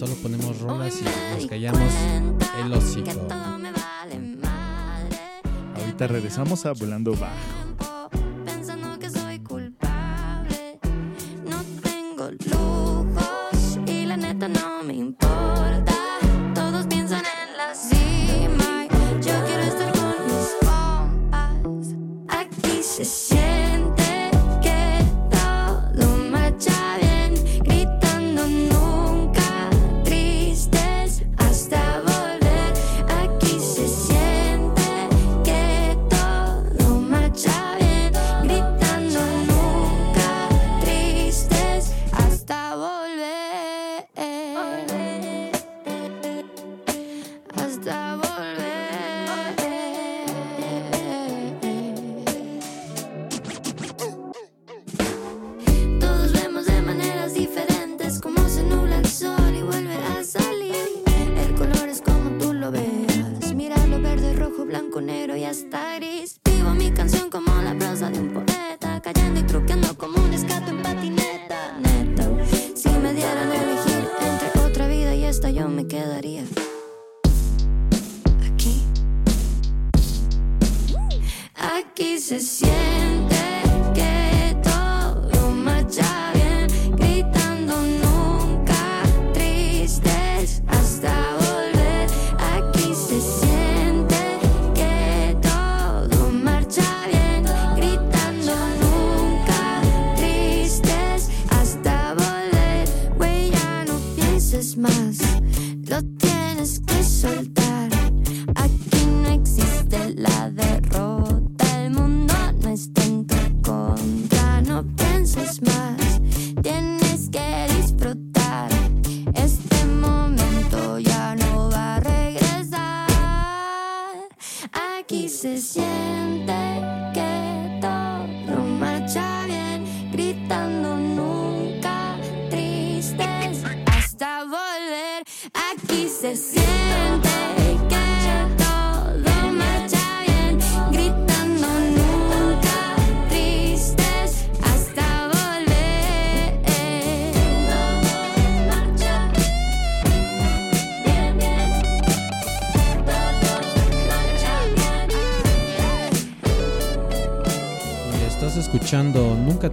[0.00, 1.92] solo ponemos rolas y nos callamos
[2.64, 3.28] el hocico.
[5.76, 7.59] Ahorita regresamos a Volando Bajo.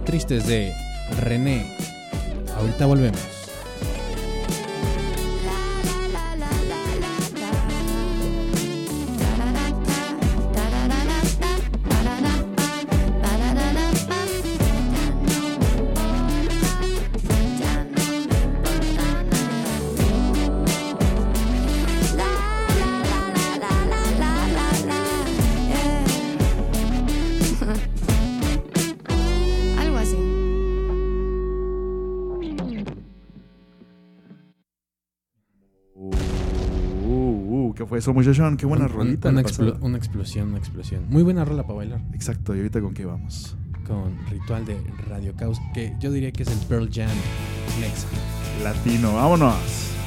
[0.04, 0.72] Tristes de
[1.22, 1.66] René.
[2.56, 3.37] Ahorita volvemos.
[37.98, 38.56] eso, muchachón.
[38.56, 39.28] Qué buena un, rolita.
[39.28, 41.06] Una, explosión, una explosión.
[41.08, 42.00] Muy buena rola para bailar.
[42.12, 42.54] Exacto.
[42.54, 43.56] ¿Y ahorita con qué vamos?
[43.86, 44.78] Con Ritual de
[45.08, 47.08] Radio Caos, que yo diría que es el Pearl Jam
[47.80, 48.06] Next.
[48.62, 49.97] Latino, vámonos.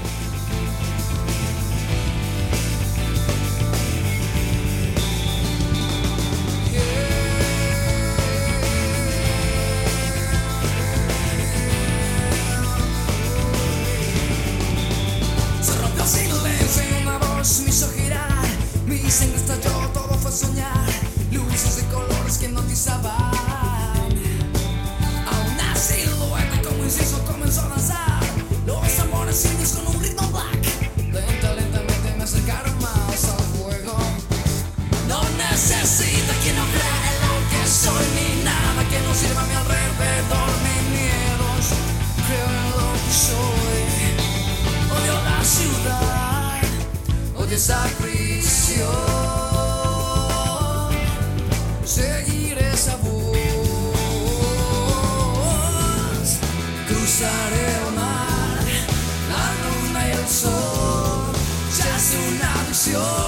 [62.82, 63.21] canción.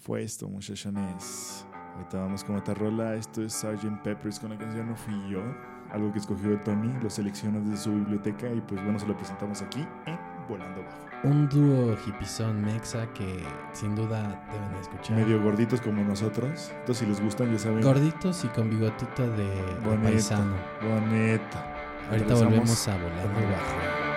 [0.00, 1.66] fue esto, muchachones.
[1.94, 3.14] Ahorita vamos con otra rola.
[3.14, 4.02] Esto es Sgt.
[4.02, 5.42] Peppers con la canción No Fui Yo.
[5.92, 9.60] Algo que escogió Tommy, lo seleccionó desde su biblioteca y pues bueno, se lo presentamos
[9.60, 10.16] aquí en
[10.48, 10.98] Volando Bajo.
[11.24, 15.16] Un dúo hipizón mexa que sin duda deben escuchar.
[15.16, 16.70] Medio gorditos como nosotros.
[16.78, 17.82] Entonces si les gustan ya saben.
[17.82, 19.48] Gorditos y con bigotito de,
[19.84, 20.54] boneta, de paisano.
[20.80, 21.74] Boneta.
[22.08, 24.09] Ahorita volvemos a Volando Bajo.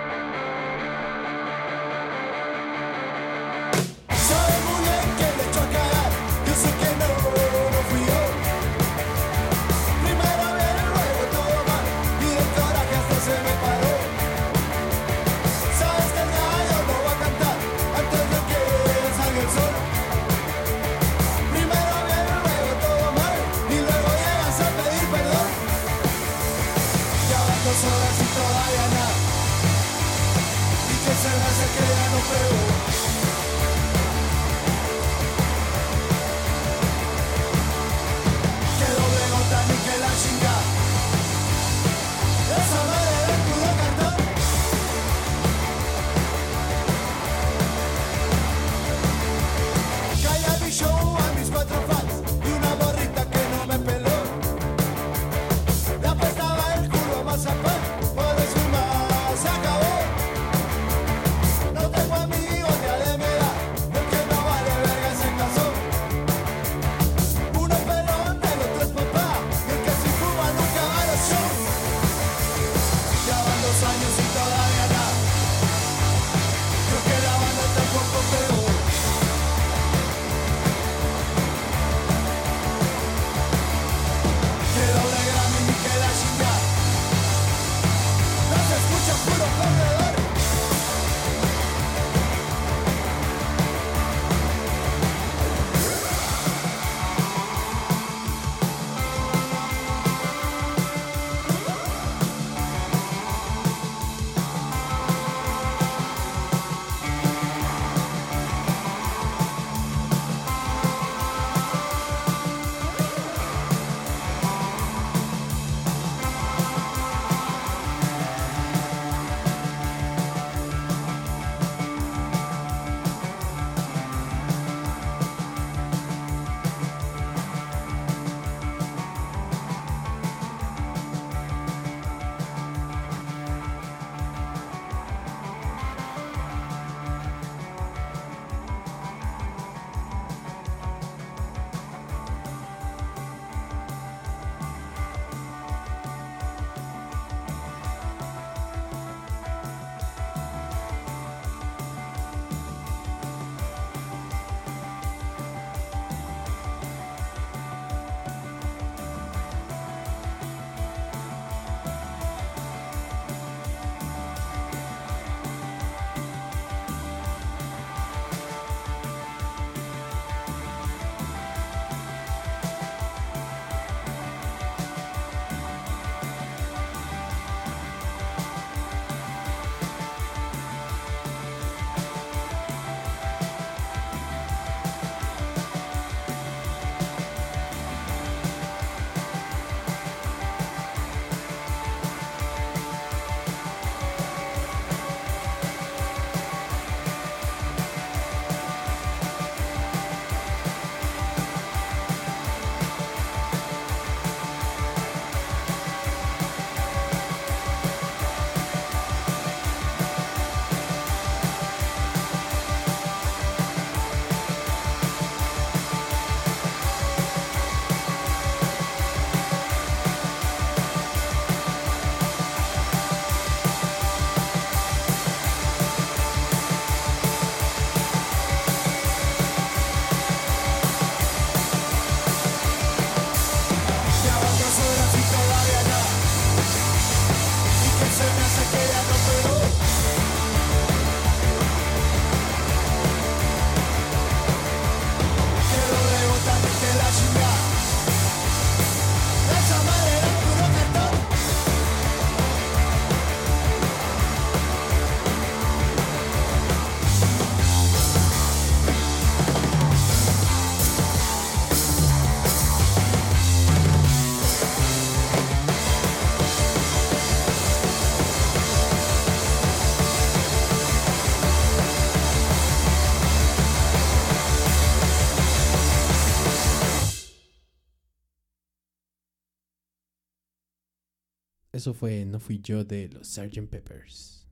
[281.84, 283.68] Eso fue No Fui Yo de los Sgt.
[283.68, 284.48] Peppers.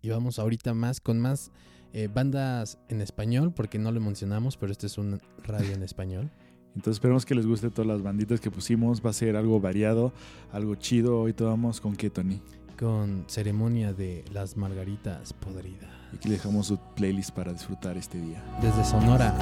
[0.00, 1.50] Y vamos ahorita más con más
[1.92, 6.30] eh, bandas en español, porque no lo mencionamos, pero este es un radio en español.
[6.68, 9.04] Entonces esperemos que les guste todas las banditas que pusimos.
[9.04, 10.14] Va a ser algo variado,
[10.50, 11.20] algo chido.
[11.20, 12.40] Hoy te vamos con qué, Tony.
[12.78, 15.90] Con ceremonia de las margaritas podridas.
[16.14, 18.42] Y aquí dejamos su playlist para disfrutar este día.
[18.62, 19.36] Desde Sonora.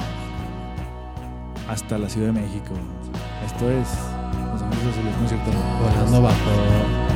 [1.69, 2.73] Hasta la Ciudad de México.
[3.45, 3.87] Esto es
[4.51, 5.51] Los Ángeles Azules, ¿no es cierto?
[5.81, 7.10] Volando bajo.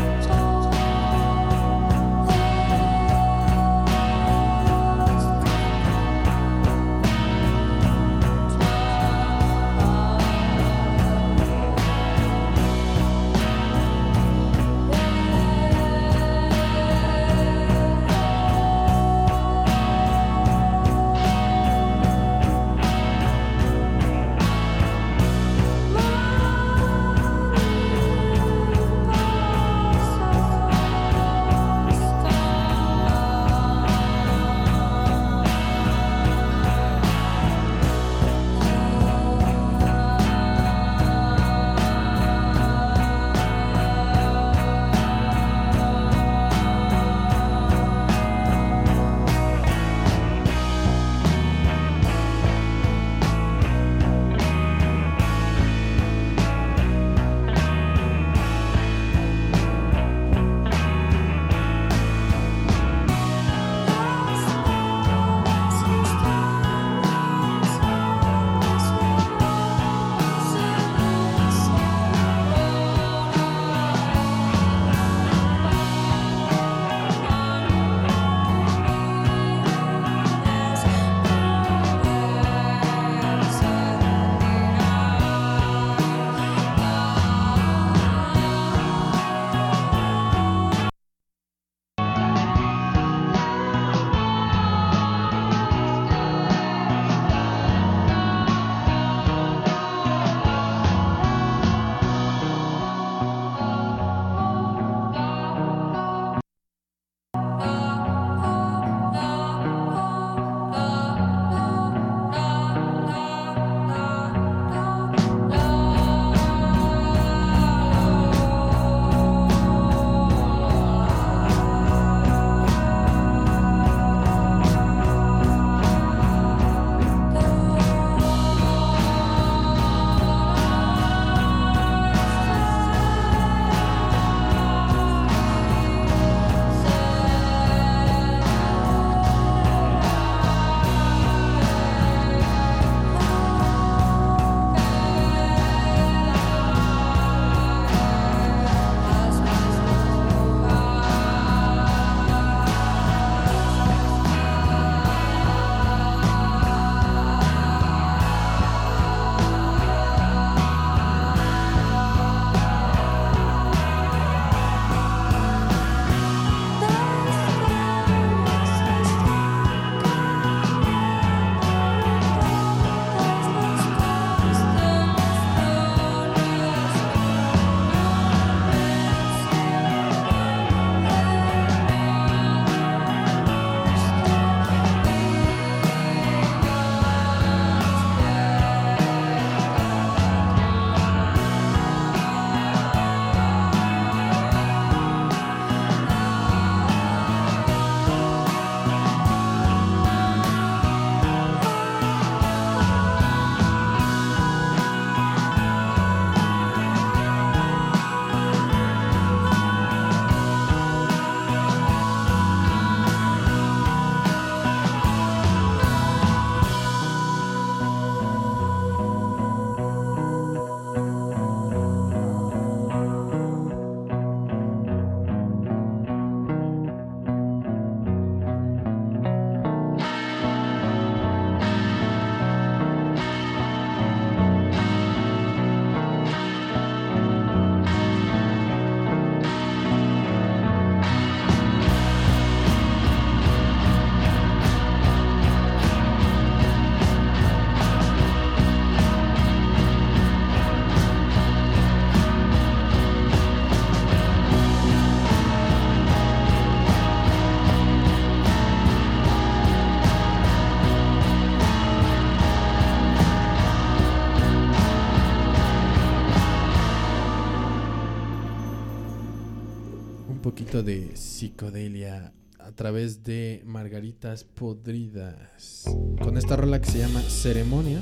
[271.35, 275.83] Psicodelia a través de Margaritas Podridas.
[276.24, 278.00] Con esta rola que se llama Ceremonia.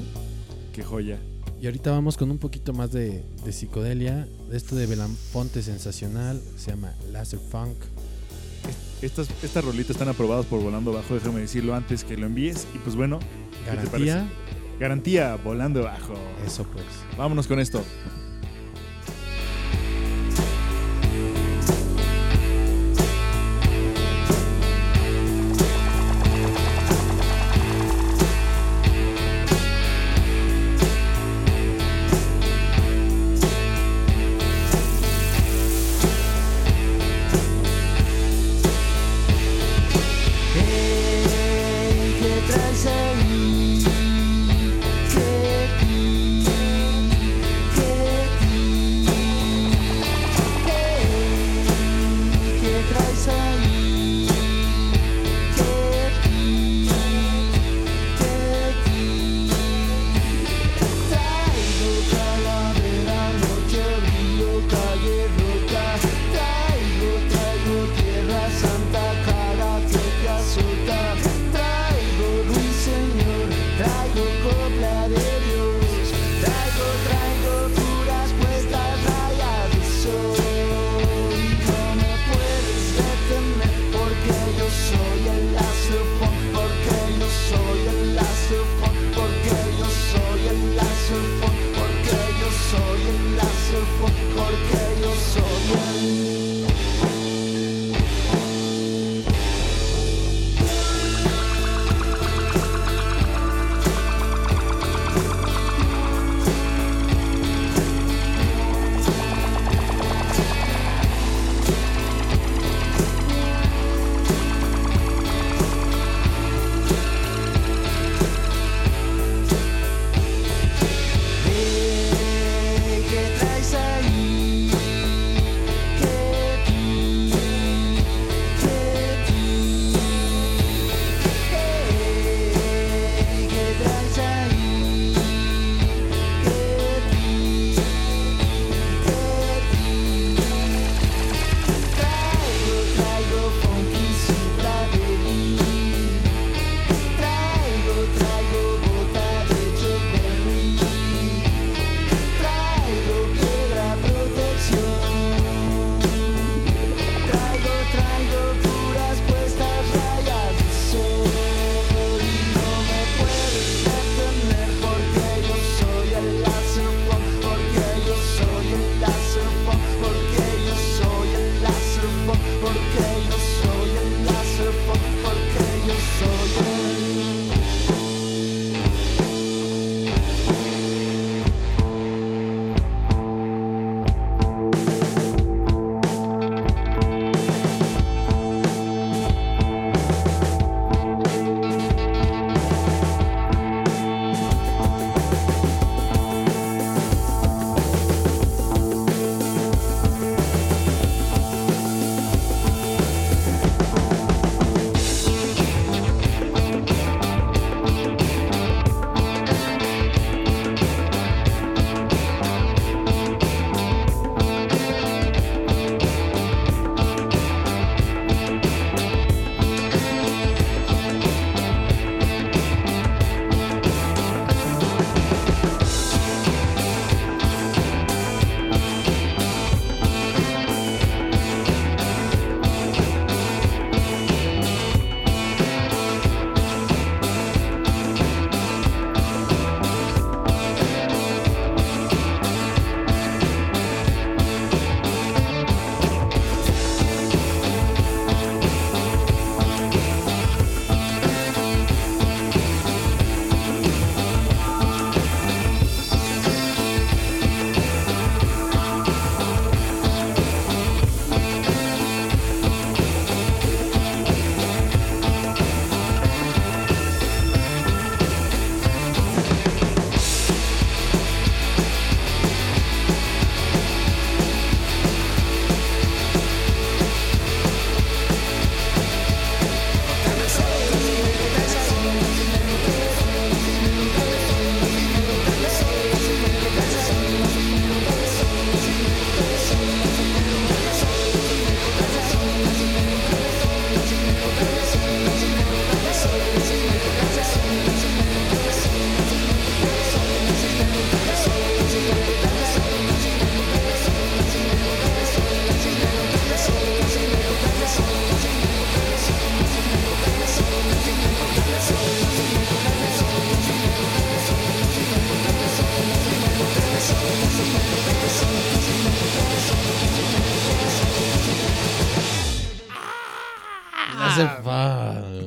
[0.71, 1.19] Qué joya.
[1.59, 4.27] Y ahorita vamos con un poquito más de, de psicodelia.
[4.51, 6.39] Esto de Belafonte sensacional.
[6.57, 7.75] Se llama Laser Funk.
[9.01, 12.67] Estas, estas rolitas están aprobadas por Volando Bajo, déjame decirlo antes que lo envíes.
[12.75, 13.17] Y pues bueno,
[13.65, 14.29] ¿qué te Garantía.
[14.79, 16.13] garantía Volando Bajo.
[16.45, 16.85] Eso pues.
[17.17, 17.83] Vámonos con esto.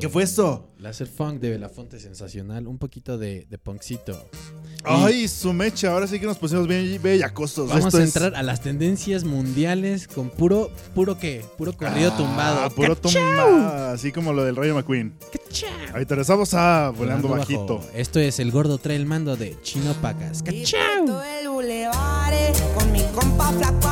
[0.01, 0.69] ¿Qué fue esto?
[0.79, 2.67] Láser Funk de Belafonte Sensacional.
[2.67, 4.19] Un poquito de, de punkcito.
[4.85, 5.93] Ay, su mecha.
[5.93, 7.69] Ahora sí que nos pusimos bien bellacosos.
[7.71, 11.45] Vamos Esto a es- entrar a las tendencias mundiales con puro, puro qué?
[11.57, 12.71] Puro corrido Ah, tumbado.
[12.71, 13.93] Puro tumbado.
[13.93, 15.15] Así como lo del Rayo McQueen.
[15.93, 17.79] Ahorita regresamos a Volando, Volando Bajito.
[17.79, 17.89] bajo.
[17.95, 20.45] Esto es El Gordo Trae el Mando de Chino Pacas.
[20.45, 22.35] Todo el bulevar
[22.77, 23.89] con mi compa flaco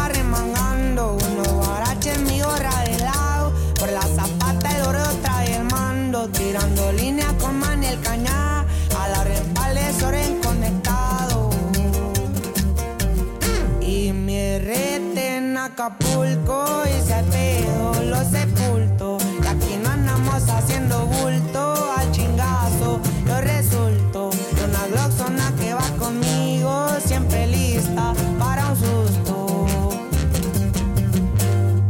[15.84, 19.18] Acapulco y se pedo lo sepulto.
[19.42, 24.30] Y aquí no andamos haciendo bulto al chingazo yo resulto.
[24.30, 29.56] De una gloxona que va conmigo siempre lista para un susto.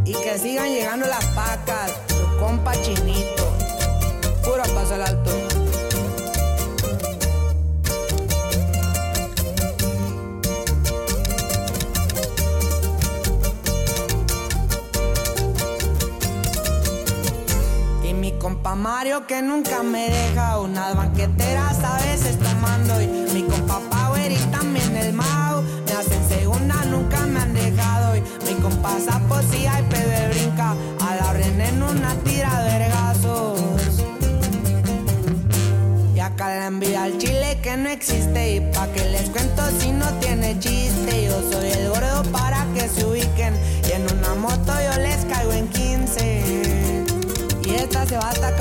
[0.05, 3.45] Y que sigan llegando las pacas tu compa chinito.
[4.43, 5.05] Puro paso al
[18.65, 20.59] compa Mario que nunca me deja.
[20.59, 26.27] Unas banqueteras a veces tomando y mi compa Power y también el Mau me hacen
[26.27, 28.17] segunda nunca me han dejado.
[28.17, 30.75] Y mi compa Sapo si hay de brinca.
[31.01, 33.61] A la René en una tira de vergazos.
[36.15, 38.55] Y acá la envidia al chile que no existe.
[38.55, 39.63] Y pa' que les cuento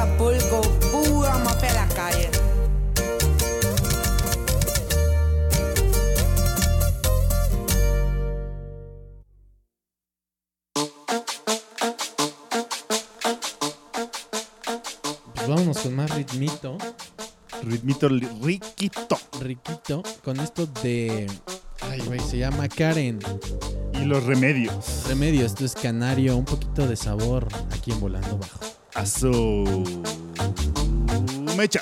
[0.04, 0.62] Acapulco,
[0.92, 2.30] pura mafia a la calle
[15.34, 16.78] Pues vámonos con más ritmito,
[17.64, 19.18] Ritmito riquito.
[19.40, 21.32] riquito, con esto de...
[21.80, 23.20] Ay, güey, se llama Karen.
[23.94, 25.06] Y los remedios.
[25.08, 28.83] Remedio, esto es canario, un poquito de sabor aquí en Volando Bajo.
[28.96, 29.84] A su
[31.58, 31.82] mecha.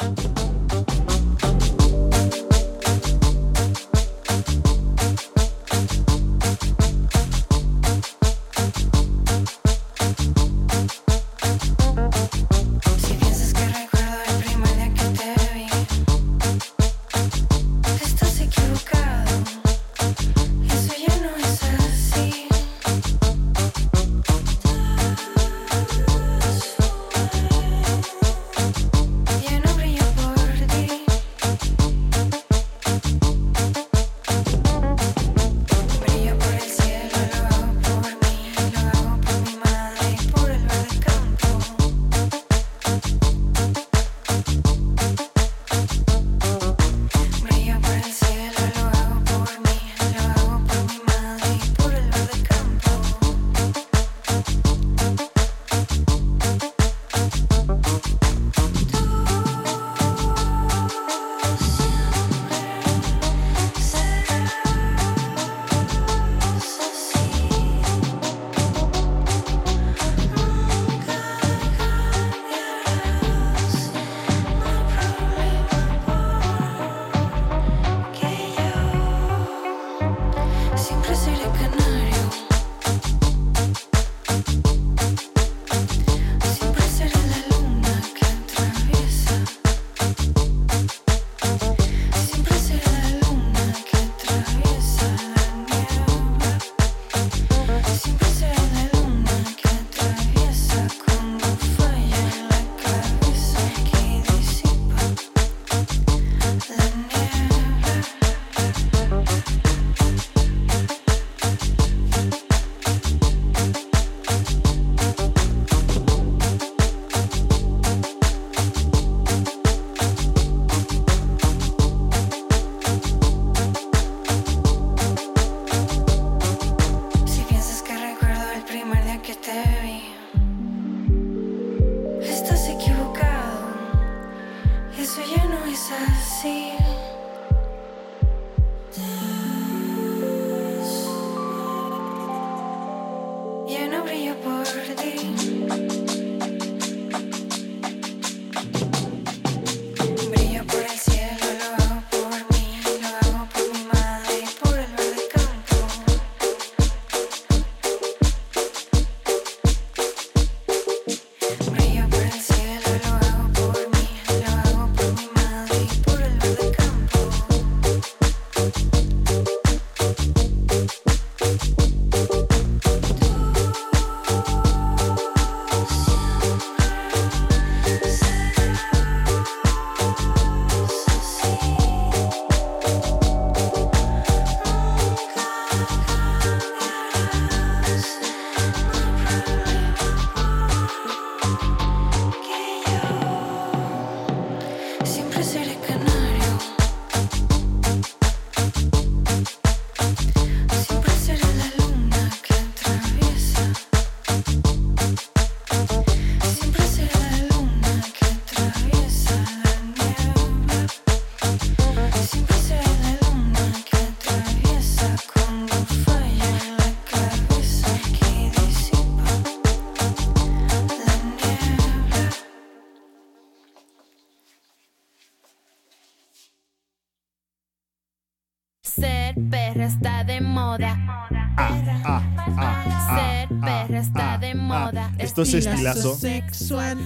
[235.45, 235.57] Moda.
[235.57, 236.97] Esto es estilazo sexual.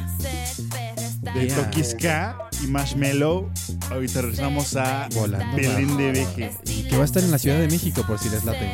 [1.22, 1.56] De Yeah.
[1.56, 3.50] Toki Ska y Marshmello.
[3.92, 6.52] Ahorita regresamos a Volando Belén de Veje.
[6.90, 8.72] Que va a estar en la Ciudad de México por si les late.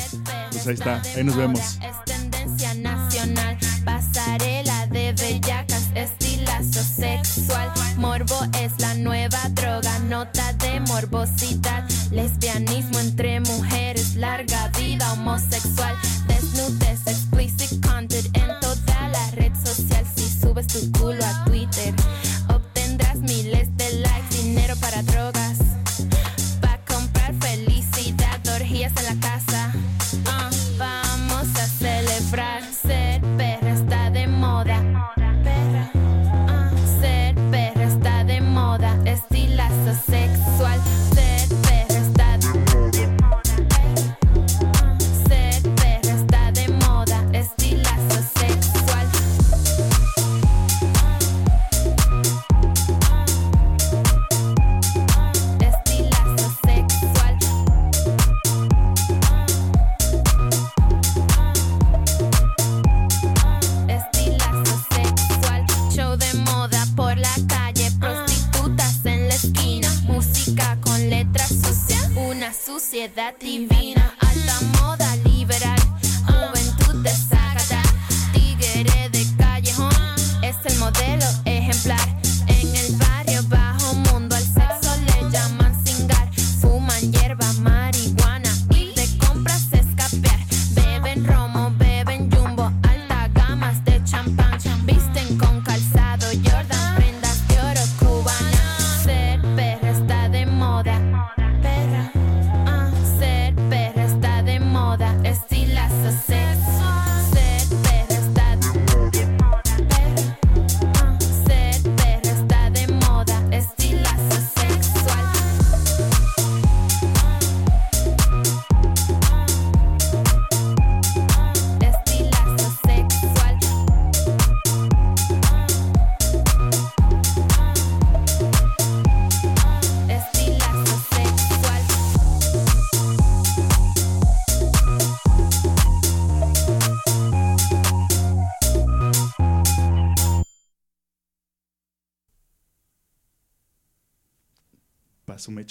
[0.50, 1.60] Pues ahí está, ahí nos vemos.
[1.60, 7.72] Es tendencia nacional, pasarela de bellacas, estilazo sexual.
[7.96, 11.88] Morbo es la nueva droga, nota de morbosidad.
[12.10, 15.96] Lesbianismo entre mujeres, larga vida homosexual.
[16.28, 17.21] Desnudez, explicit
[21.78, 22.21] it.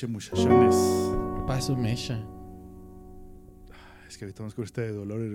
[0.02, 0.76] Meche, muchachones.
[1.46, 2.18] Paso mecha.
[4.08, 5.32] Es que ahorita vamos con este de Dolores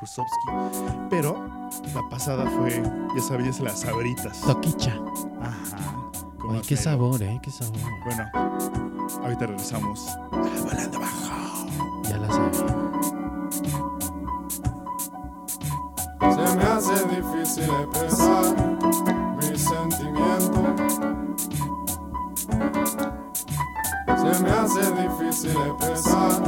[0.00, 1.08] Rusovsky.
[1.10, 2.82] Pero la pasada fue,
[3.14, 4.40] ya sabías, las sabritas.
[4.40, 4.98] Toquicha.
[5.42, 6.10] Ajá.
[6.50, 7.78] Ay, qué sabor, eh, qué sabor.
[8.04, 8.30] Bueno,
[9.22, 10.08] ahorita regresamos.
[10.30, 11.66] Volando Bajo.
[12.04, 12.66] Ya la sabía.
[16.20, 18.56] Se me hace difícil expresar
[19.36, 21.07] mi sentimiento.
[24.42, 26.40] Me hace difícil expresar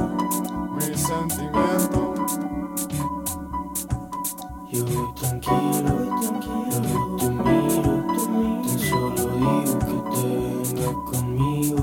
[0.74, 2.14] mi sentimiento.
[4.70, 6.30] Yo voy tranquilo, yo
[7.18, 7.92] te miro,
[8.62, 11.82] tan solo digo que te vengas conmigo.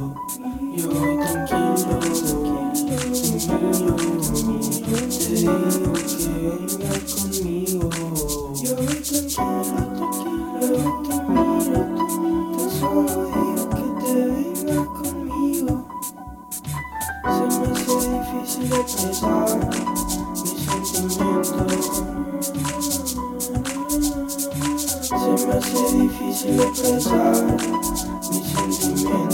[0.76, 1.93] Yo voy tranquilo,
[2.74, 3.12] miro,
[5.10, 5.54] te digo
[5.93, 7.86] que vengas conmigo.
[8.63, 11.82] Yo voy tranquilo, tranquilo, te miro,
[12.58, 13.47] tan solo digo
[18.48, 18.68] Se me
[25.54, 27.36] hace difícil expresar
[28.32, 29.27] mis sentimientos.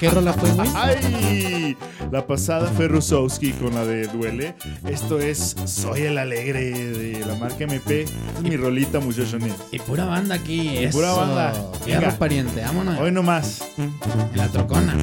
[0.00, 0.70] ¿Qué rola fue, güey?
[0.74, 1.76] ¡Ay!
[2.10, 4.54] La pasada fue Rusowski con la de Duele.
[4.88, 8.06] Esto es Soy el Alegre de la marca MP.
[8.42, 9.42] Mi rolita, muchachos.
[9.70, 10.78] Y pura banda aquí.
[10.78, 11.52] Y pura banda.
[11.84, 12.12] Venga.
[12.12, 12.98] pariente, vámonos.
[12.98, 13.62] Hoy nomás.
[14.34, 14.96] La trocona.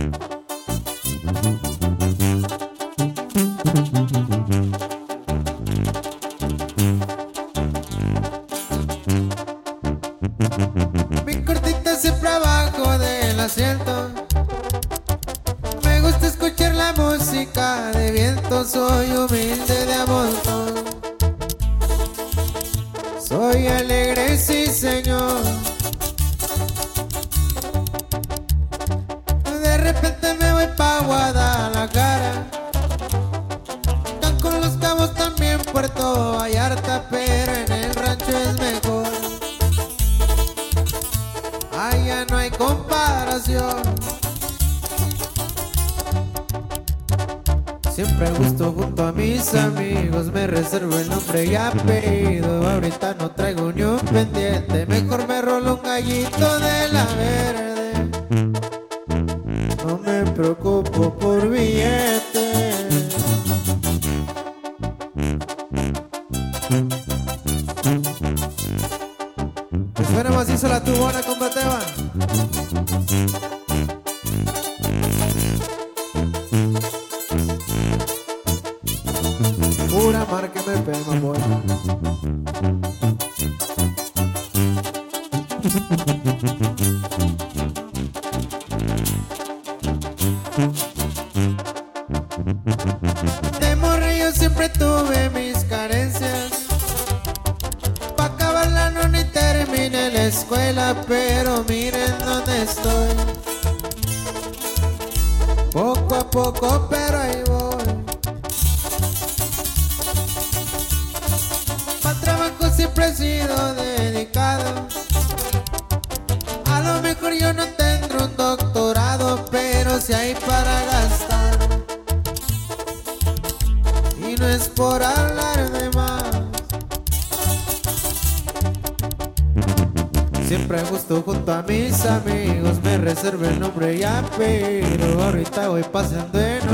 [36.47, 39.05] Vallarta, pero en el rancho es mejor.
[41.77, 43.81] Allá no hay comparación.
[47.93, 52.65] Siempre gusto junto a mis amigos, me reservo el nombre y apellido.
[52.65, 56.56] Ahorita no traigo ni un pendiente, mejor me rolo un gallito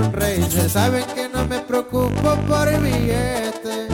[0.04, 0.70] sonreírse.
[0.70, 3.88] Saben que no me preocupo por el billete.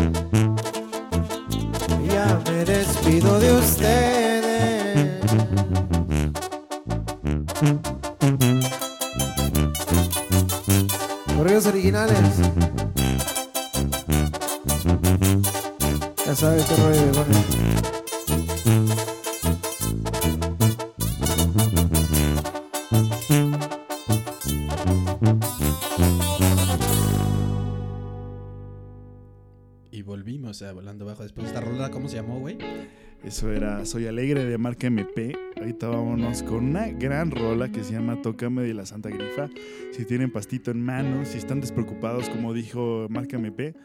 [2.07, 5.20] Ya me despido de ustedes.
[11.38, 12.20] Correos originales.
[16.26, 17.59] Ya sabes qué rollo, bueno.
[33.30, 35.38] Eso era Soy Alegre de marca MP.
[35.56, 39.50] Ahorita vámonos con una gran rola que se llama Tócame de la Santa Grifa.
[39.92, 43.76] Si tienen pastito en mano, si están despreocupados, como dijo marca MP,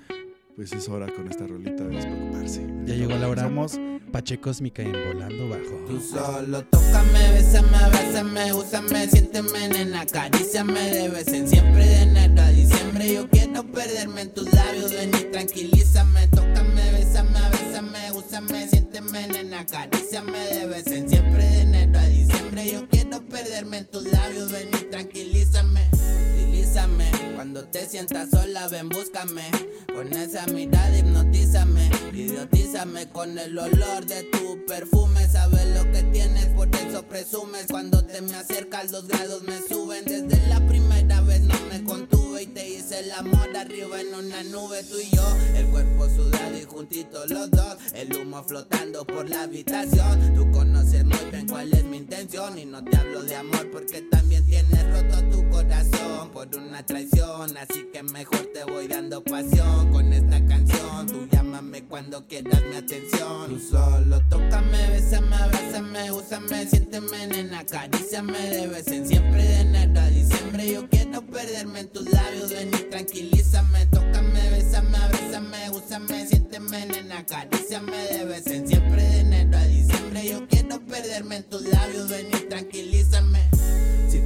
[0.56, 2.66] pues es hora con esta rolita de despreocuparse.
[2.86, 3.42] Ya llegó la hora.
[3.42, 3.78] Somos
[4.10, 5.84] Pache Cósmica en Volando Bajo.
[5.88, 12.40] Tú solo tócame, bésame, abrázame, úsame, siénteme, nena, acaríciame de vez en siempre de enero
[12.40, 13.12] a diciembre.
[13.12, 19.60] Yo quiero perderme en tus labios, ven y tranquilízame, tócame, bésame, abrázame, úsame, siénteme, nena,
[19.60, 22.72] acaríciame de vez en siempre de enero a diciembre.
[22.72, 27.10] Yo quiero perderme en tus labios, ven y tranquilízame, utilízame.
[27.34, 29.50] Cuando te sientas sola, ven, búscame,
[29.94, 35.28] con esa mirada hipnotízame, idiotízame con el olor de tu perfume.
[35.28, 37.66] Sabes lo que tienes, por eso presumes.
[37.68, 40.04] Cuando te me acercas, los grados me suben.
[40.04, 44.42] Desde la primera vez no me contuve y te hice el amor arriba en una
[44.44, 44.82] nube.
[44.84, 45.22] Tú y yo,
[45.56, 47.76] el cuerpo sudado y juntitos los dos.
[47.94, 50.34] El humo flotando por la habitación.
[50.34, 52.58] Tú conoces muy bien cuál es mi intención.
[52.58, 57.56] Y no te hablo de amor porque también tienes roto tu corazón por una traición.
[57.56, 61.06] Así que mejor te voy dando pasión con esta canción.
[61.06, 63.48] Tú llámame cuando quieras mi atención.
[63.48, 70.00] Tú solo tócame, bésame, abrázame, úsame, siénteme, nena, acaríciame de vez en siempre de enero
[70.00, 70.72] a diciembre.
[70.72, 77.96] Yo quiero perderme en tus labios, y tranquilízame, tócame, bésame, abrázame, úsame, siénteme, nena, acaríciame
[77.96, 80.28] de vez en siempre de enero a diciembre.
[80.28, 83.53] Yo quiero perderme en tus labios, ven y tranquilízame.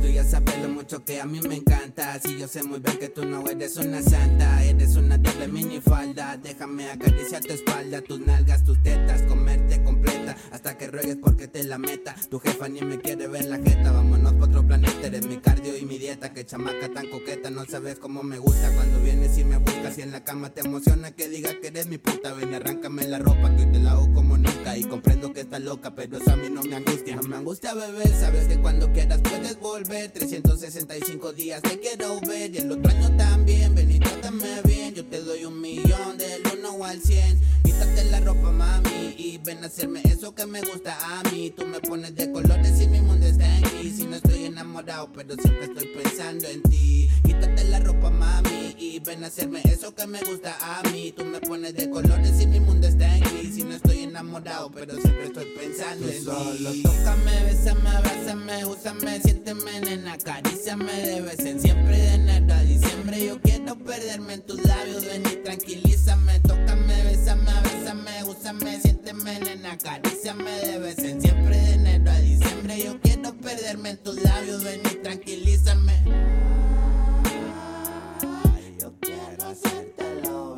[0.01, 2.19] Tú ya sabes lo mucho que a mí me encanta.
[2.21, 6.37] Si yo sé muy bien que tú no eres una santa Eres una doble minifalda.
[6.37, 11.65] Déjame acariciar tu espalda Tus nalgas, tus tetas Comerte completa Hasta que ruegues porque te
[11.65, 12.15] la meta.
[12.31, 15.07] Tu jefa ni me quiere ver la jeta Vámonos pa' otro planeta.
[15.07, 18.73] Eres mi cardio y mi dieta Que chamaca tan coqueta No sabes cómo me gusta.
[18.75, 21.87] Cuando vienes y me buscas Y en la cama te emociona Que diga que eres
[21.89, 22.35] mi puta.
[22.35, 24.77] Ven y arráncame la ropa Que hoy te la hago como nunca.
[24.77, 27.21] Y comprendo que estás loca Pero eso a mí no me angustia.
[27.23, 32.59] Me angustia bebé Sabes que cuando quieras puedes volver 365 días te quiero ver Y
[32.59, 36.85] el otro año también Ven y trátame bien Yo te doy un millón Del 1
[36.85, 41.23] al 100 Quítate la ropa mami Y ven a hacerme eso que me gusta a
[41.31, 41.51] mí.
[41.57, 43.91] Tú me pones de colores y mi mundo está en ti.
[43.91, 47.09] Si no estoy enamorado Pero siempre estoy pensando en ti.
[47.25, 51.15] Quítate la ropa mami Y ven a hacerme eso que me gusta a mí.
[51.17, 53.53] Tú me pones de colores y mi mundo está en ti.
[53.55, 56.71] Si no estoy enamorado Pero siempre estoy pensando en Solo.
[56.83, 63.27] Tócame, bésame, abrázame, úsame, siénteme nena, acaríciame de vez en siempre de enero a diciembre
[63.27, 66.41] Yo quiero perderme en tus labios, ven y tranquilízame.
[66.41, 72.83] Tócame, bésame, abrázame, úsame, siénteme nena, acaríciame de vez en siempre de enero a diciembre
[72.85, 75.95] Yo quiero perderme en tus labios, ven y tranquilízame.
[78.81, 80.57] Yo quiero hacértelo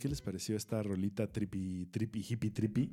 [0.00, 2.90] ¿qué les pareció esta rolita trippy, trippy, hippie, trippy?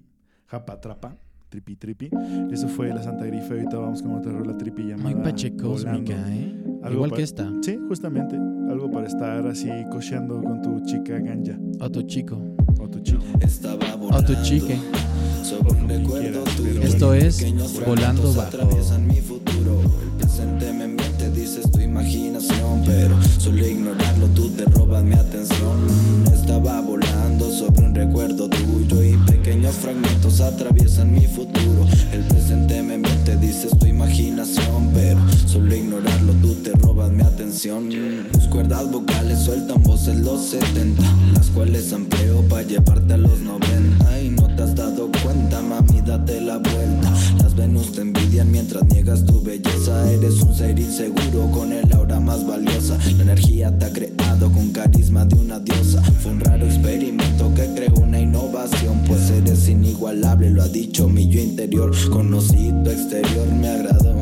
[0.48, 1.16] Japa, trapa,
[1.50, 2.10] trippy, trippy.
[2.52, 3.54] Eso fue la Santa Grifa.
[3.54, 5.16] Ahorita vamos con otra rola trippy llamada.
[5.16, 6.32] Muy Pache Cósmica, Volando.
[6.34, 6.80] ¿eh?
[6.84, 7.52] Algo Igual que esta.
[7.62, 8.36] Sí, justamente.
[8.38, 12.42] Algo para estar así cocheando con tu chica ganja O tu chico.
[12.80, 13.24] o tu chico.
[13.42, 14.78] Estaba O tu chique.
[15.44, 16.82] sobre un recuerdo tuyo.
[16.82, 17.40] Esto es
[17.86, 18.42] Volando Bajo.
[18.42, 19.80] atraviesan mi futuro.
[20.04, 20.88] El presente me
[21.50, 25.88] miente, dices tu imaginación, pero solo ignorarlo tú te robas mi atención.
[26.34, 31.88] Estaba volando sobre un recuerdo tuyo y pequeños fragmentos atraviesan mi futuro.
[32.12, 37.90] El presente me miente, dices tu imaginación, pero solo ignorarlo tú te robas mi atención.
[38.32, 44.22] Tus cuerdas vocales sueltan voces los 70, las cuales amplio para llevarte a los 90
[44.22, 44.39] y no te has
[44.80, 47.14] dado cuenta, mami, date la vuelta.
[47.42, 50.10] Las Venus te envidian mientras niegas tu belleza.
[50.12, 52.98] Eres un ser inseguro con el aura más valiosa.
[53.18, 56.02] La energía te ha creado con carisma de una diosa.
[56.22, 61.28] Fue un raro experimento que creó una innovación, pues eres inigualable, lo ha dicho mi
[61.28, 61.92] yo interior.
[62.10, 64.16] Conocí tu exterior, me agradó.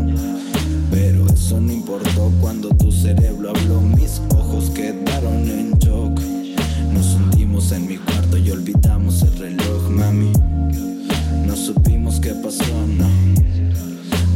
[0.89, 6.19] Pero eso no importó cuando tu cerebro habló, mis ojos quedaron en shock.
[6.93, 10.31] Nos sentimos en mi cuarto y olvidamos el reloj, mami.
[11.45, 12.65] No supimos qué pasó,
[12.97, 13.07] no.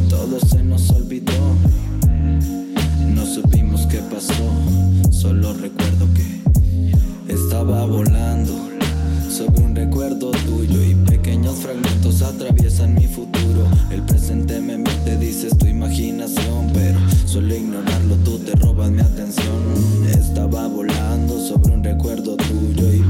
[0.10, 1.34] Todo se nos olvidó.
[3.08, 4.50] No supimos qué pasó.
[5.12, 8.54] Solo recuerdo que estaba volando
[9.30, 13.66] sobre un recuerdo tuyo y pequeños fragmentos atraviesan mi futuro.
[13.90, 19.62] El presente me mete, dices tu imaginación, pero solo ignorarlo tú te robas mi atención.
[20.10, 23.02] Estaba volando sobre un recuerdo tuyo y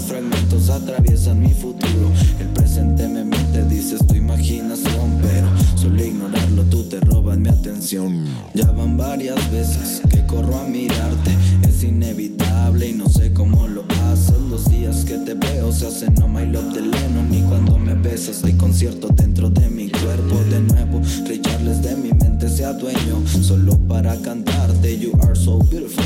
[0.00, 2.10] fragmentos atraviesan mi futuro.
[2.40, 8.24] El presente me miente, dices tu imaginación, pero solo ignorarlo tú te robas mi atención.
[8.54, 11.36] Ya van varias veces que corro a mirarte,
[11.68, 14.40] es inevitable y no sé cómo lo haces.
[14.50, 17.94] Los días que te veo se hacen no my love de Lennon y cuando me
[17.94, 21.00] besas hay concierto dentro de mi cuerpo de nuevo.
[21.26, 24.98] Ray Charles de mi mente se adueño solo para cantarte.
[24.98, 26.04] You are so beautiful.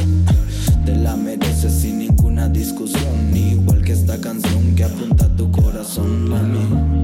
[0.85, 3.33] Te la mereces sin ninguna discusión,
[3.83, 6.96] que esta canción que apunta a tu corazón, mami.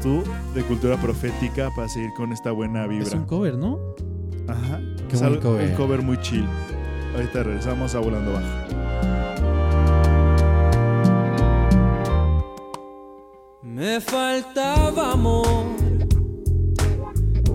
[0.00, 0.22] Tú
[0.54, 3.06] de Cultura Profética para seguir con esta buena vibra.
[3.06, 3.78] Es un cover, ¿no?
[4.48, 4.80] Ajá.
[5.08, 5.70] Qué Es buen algo- cover.
[5.70, 6.46] Un cover muy chill.
[7.14, 9.62] Ahorita regresamos a Volando Bajo.
[13.62, 15.66] Me faltaba amor,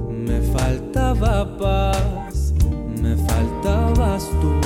[0.10, 2.54] me faltaba paz,
[3.02, 4.57] me faltabas tú.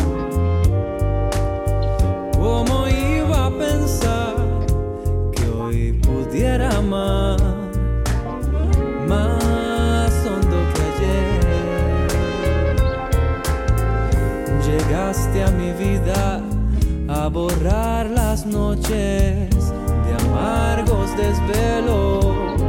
[17.07, 22.61] A borrar las noches de amargos desvelos,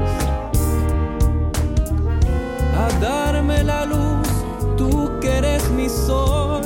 [2.75, 4.29] a darme la luz,
[4.79, 6.63] tú que eres mi sol,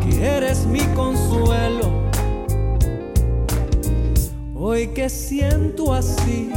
[0.00, 1.92] que eres mi consuelo.
[4.56, 6.50] Hoy que siento así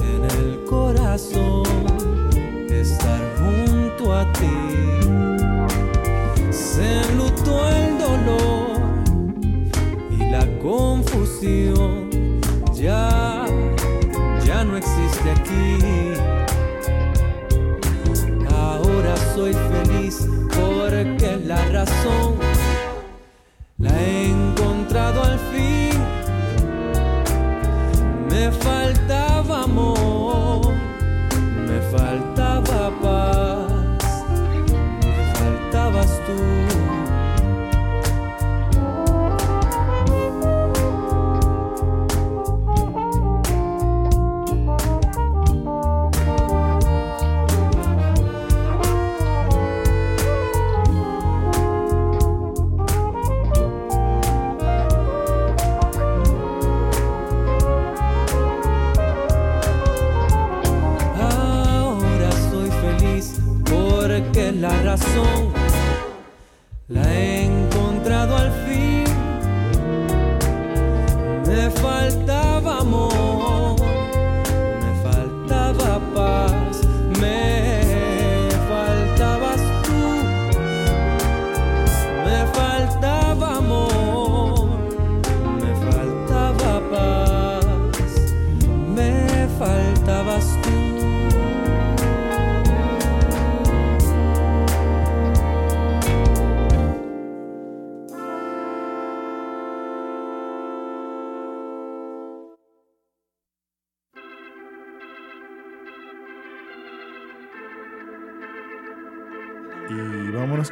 [0.00, 1.64] en el corazón
[2.70, 5.23] estar junto a ti.
[6.74, 8.80] Se enlutó el dolor
[10.10, 11.93] y la confusión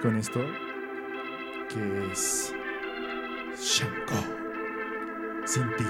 [0.01, 0.41] Con esto,
[1.69, 2.53] que es
[3.61, 4.15] Shanko.
[5.45, 5.85] Sin ti.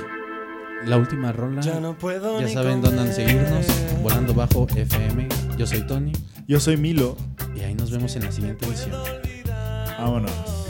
[0.85, 1.61] La última rola.
[1.63, 3.65] Ya no puedo Ya ni saben dónde han de seguirnos.
[3.67, 4.03] comer.
[4.03, 5.29] Volando bajo FM.
[5.57, 6.13] Yo soy Tony.
[6.49, 7.17] Yo soy Milo.
[7.55, 8.93] Y ahí nos vemos en la siguiente edición.
[9.99, 10.62] Vámonos.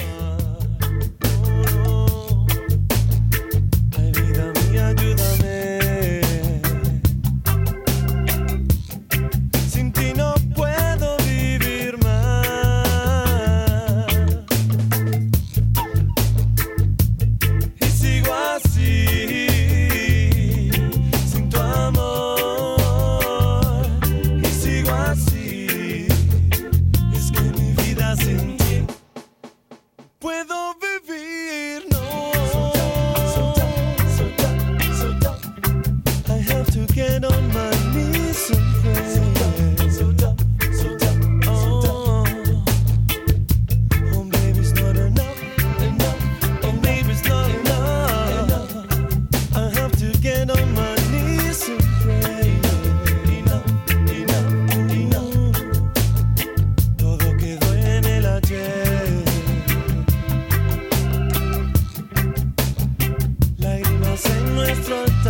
[64.32, 65.21] en nuestros